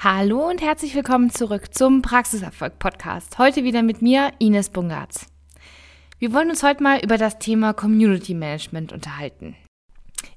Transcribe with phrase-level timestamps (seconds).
[0.00, 3.36] Hallo und herzlich willkommen zurück zum Praxiserfolg Podcast.
[3.36, 5.26] Heute wieder mit mir, Ines Bungartz.
[6.20, 9.56] Wir wollen uns heute mal über das Thema Community Management unterhalten.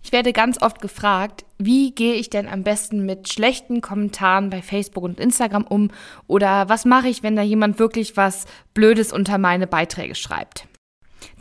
[0.02, 4.64] Ich werde ganz oft gefragt, wie gehe ich denn am besten mit schlechten Kommentaren bei
[4.64, 5.92] Facebook und Instagram um
[6.26, 10.66] oder was mache ich, wenn da jemand wirklich was Blödes unter meine Beiträge schreibt.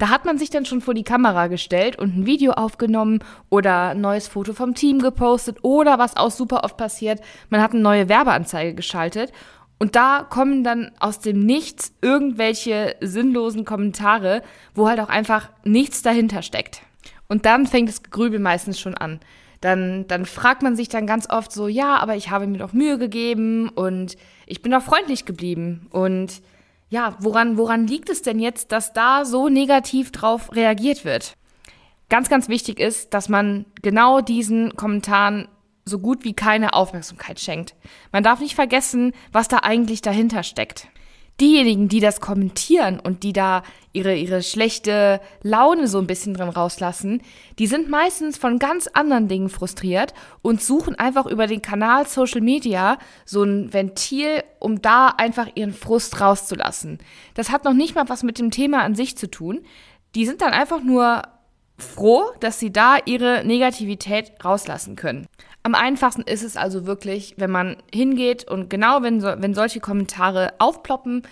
[0.00, 3.18] Da hat man sich dann schon vor die Kamera gestellt und ein Video aufgenommen
[3.50, 7.72] oder ein neues Foto vom Team gepostet oder was auch super oft passiert, man hat
[7.72, 9.30] eine neue Werbeanzeige geschaltet
[9.78, 14.42] und da kommen dann aus dem Nichts irgendwelche sinnlosen Kommentare,
[14.74, 16.80] wo halt auch einfach nichts dahinter steckt.
[17.28, 19.20] Und dann fängt das Grübel meistens schon an.
[19.60, 22.72] Dann, dann fragt man sich dann ganz oft so, ja, aber ich habe mir doch
[22.72, 26.41] Mühe gegeben und ich bin doch freundlich geblieben und
[26.90, 31.34] ja, woran, woran liegt es denn jetzt, dass da so negativ drauf reagiert wird?
[32.08, 35.48] Ganz, ganz wichtig ist, dass man genau diesen Kommentaren
[35.84, 37.74] so gut wie keine Aufmerksamkeit schenkt.
[38.12, 40.88] Man darf nicht vergessen, was da eigentlich dahinter steckt
[41.40, 46.48] diejenigen, die das kommentieren und die da ihre, ihre schlechte Laune so ein bisschen drin
[46.48, 47.22] rauslassen,
[47.58, 52.41] die sind meistens von ganz anderen Dingen frustriert und suchen einfach über den Kanal Social
[52.41, 56.98] Media so ein Ventil, um da einfach ihren Frust rauszulassen.
[57.34, 59.60] Das hat noch nicht mal was mit dem Thema an sich zu tun.
[60.14, 61.22] Die sind dann einfach nur
[61.78, 65.27] froh, dass sie da ihre Negativität rauslassen können.
[65.62, 69.80] Am einfachsten ist es also wirklich, wenn man hingeht und genau wenn, so, wenn solche
[69.80, 71.22] Kommentare aufploppen,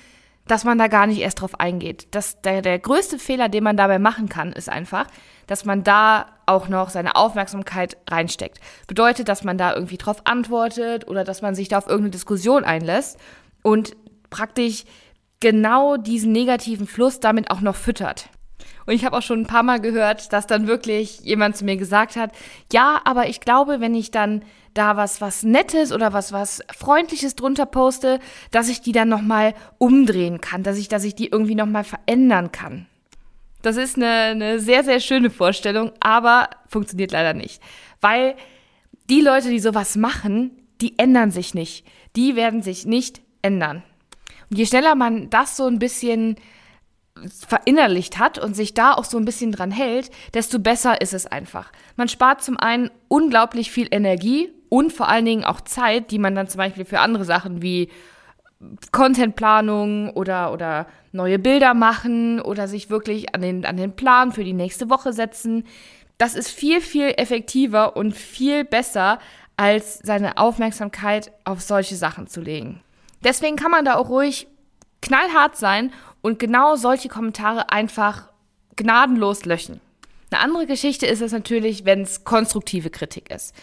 [0.47, 2.09] dass man da gar nicht erst drauf eingeht.
[2.11, 5.07] Das, der, der größte Fehler, den man dabei machen kann, ist einfach,
[5.47, 8.59] dass man da auch noch seine Aufmerksamkeit reinsteckt.
[8.87, 12.65] Bedeutet, dass man da irgendwie drauf antwortet oder dass man sich da auf irgendeine Diskussion
[12.65, 13.19] einlässt
[13.63, 13.97] und
[14.31, 14.85] praktisch
[15.41, 18.29] genau diesen negativen Fluss damit auch noch füttert.
[18.87, 21.77] Und ich habe auch schon ein paar Mal gehört, dass dann wirklich jemand zu mir
[21.77, 22.33] gesagt hat,
[22.73, 24.43] ja, aber ich glaube, wenn ich dann
[24.75, 29.23] da was was Nettes oder was was Freundliches drunter poste, dass ich die dann noch
[29.23, 32.87] mal umdrehen kann, dass ich dass ich die irgendwie noch mal verändern kann.
[33.63, 37.61] Das ist eine, eine sehr sehr schöne Vorstellung, aber funktioniert leider nicht,
[38.01, 38.37] weil
[39.11, 40.51] die Leute, die sowas machen,
[40.81, 41.87] die ändern sich nicht.
[42.15, 43.83] Die werden sich nicht ändern.
[44.51, 46.37] Und je schneller man das so ein bisschen
[47.47, 51.27] verinnerlicht hat und sich da auch so ein bisschen dran hält, desto besser ist es
[51.27, 51.73] einfach.
[51.97, 56.35] Man spart zum einen unglaublich viel Energie und vor allen Dingen auch Zeit, die man
[56.35, 57.89] dann zum Beispiel für andere Sachen wie
[58.93, 64.45] Contentplanung oder, oder neue Bilder machen oder sich wirklich an den, an den Plan für
[64.45, 65.65] die nächste Woche setzen.
[66.19, 69.19] Das ist viel, viel effektiver und viel besser,
[69.57, 72.81] als seine Aufmerksamkeit auf solche Sachen zu legen.
[73.25, 74.47] Deswegen kann man da auch ruhig
[75.01, 78.29] knallhart sein und genau solche Kommentare einfach
[78.77, 79.81] gnadenlos löschen.
[80.31, 83.55] Eine andere Geschichte ist es natürlich, wenn es konstruktive Kritik ist.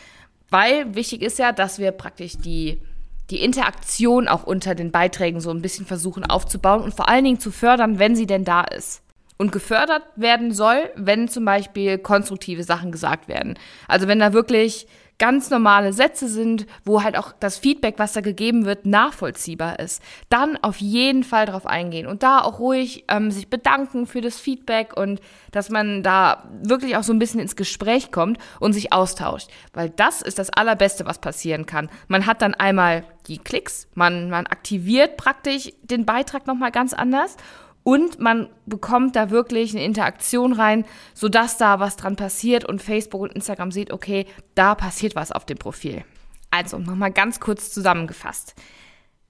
[0.50, 2.82] Weil wichtig ist ja, dass wir praktisch die,
[3.30, 7.40] die Interaktion auch unter den Beiträgen so ein bisschen versuchen aufzubauen und vor allen Dingen
[7.40, 9.02] zu fördern, wenn sie denn da ist.
[9.38, 13.60] Und gefördert werden soll, wenn zum Beispiel konstruktive Sachen gesagt werden.
[13.88, 14.88] Also wenn da wirklich
[15.18, 20.02] ganz normale Sätze sind, wo halt auch das Feedback, was da gegeben wird, nachvollziehbar ist,
[20.30, 24.40] dann auf jeden Fall drauf eingehen und da auch ruhig ähm, sich bedanken für das
[24.40, 25.22] Feedback und
[25.52, 29.90] dass man da wirklich auch so ein bisschen ins Gespräch kommt und sich austauscht, weil
[29.90, 31.90] das ist das Allerbeste, was passieren kann.
[32.08, 37.38] Man hat dann einmal die Klicks, man, man aktiviert praktisch den Beitrag nochmal ganz anders
[37.86, 43.22] und man bekommt da wirklich eine Interaktion rein, sodass da was dran passiert und Facebook
[43.22, 44.26] und Instagram sieht, okay,
[44.56, 46.04] da passiert was auf dem Profil.
[46.50, 48.56] Also nochmal ganz kurz zusammengefasst.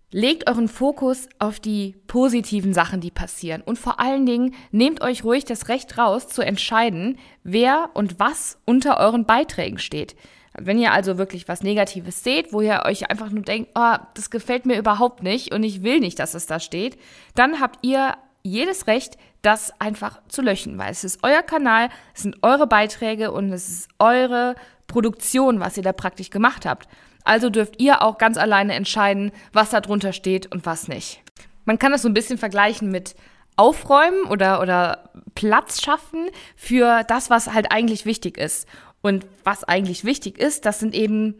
[0.09, 3.61] Legt euren Fokus auf die positiven Sachen, die passieren.
[3.61, 8.57] Und vor allen Dingen nehmt euch ruhig das Recht raus, zu entscheiden, wer und was
[8.63, 10.16] unter euren Beiträgen steht.
[10.57, 14.29] Wenn ihr also wirklich was Negatives seht, wo ihr euch einfach nur denkt, oh, das
[14.29, 16.97] gefällt mir überhaupt nicht und ich will nicht, dass es da steht,
[17.33, 22.22] dann habt ihr jedes Recht, das einfach zu löschen, weil es ist euer Kanal, es
[22.22, 24.56] sind eure Beiträge und es ist eure
[24.88, 26.88] Produktion, was ihr da praktisch gemacht habt.
[27.23, 31.22] Also dürft ihr auch ganz alleine entscheiden, was da drunter steht und was nicht.
[31.66, 33.16] Man kann das so ein bisschen vergleichen mit
[33.55, 38.67] Aufräumen oder, oder Platz schaffen für das, was halt eigentlich wichtig ist.
[39.02, 41.35] Und was eigentlich wichtig ist, das sind eben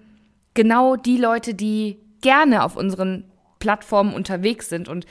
[0.56, 3.25] genau die Leute, die gerne auf unseren
[3.59, 5.06] Plattformen unterwegs sind und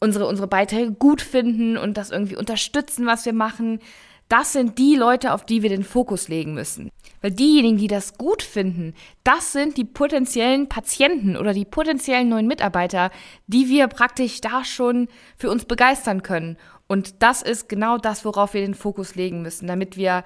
[0.00, 3.80] unsere, unsere Beiträge gut finden und das irgendwie unterstützen, was wir machen.
[4.28, 6.90] Das sind die Leute, auf die wir den Fokus legen müssen.
[7.22, 12.46] Weil diejenigen, die das gut finden, das sind die potenziellen Patienten oder die potenziellen neuen
[12.46, 13.10] Mitarbeiter,
[13.46, 16.58] die wir praktisch da schon für uns begeistern können.
[16.86, 20.24] Und das ist genau das, worauf wir den Fokus legen müssen, damit wir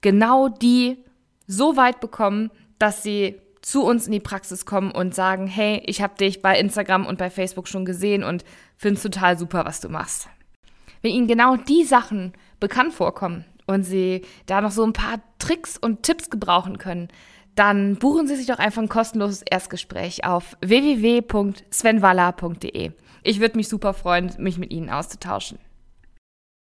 [0.00, 0.98] genau die
[1.46, 6.02] so weit bekommen, dass sie zu uns in die Praxis kommen und sagen, hey, ich
[6.02, 8.44] habe dich bei Instagram und bei Facebook schon gesehen und
[8.76, 10.28] finde es total super, was du machst.
[11.00, 15.78] Wenn Ihnen genau die Sachen bekannt vorkommen und Sie da noch so ein paar Tricks
[15.78, 17.08] und Tipps gebrauchen können,
[17.54, 22.92] dann buchen Sie sich doch einfach ein kostenloses Erstgespräch auf www.svenwalla.de.
[23.22, 25.58] Ich würde mich super freuen, mich mit Ihnen auszutauschen.